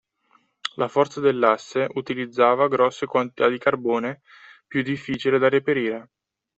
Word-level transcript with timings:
La 0.77 0.87
forza 0.87 1.19
dell'Asse 1.19 1.85
utilizzava 1.93 2.67
grosse 2.67 3.05
quantità 3.05 3.47
di 3.49 3.59
carbone 3.59 4.23
più 4.65 4.81
difficile 4.81 5.37
da 5.37 5.47
reperire. 5.47 6.09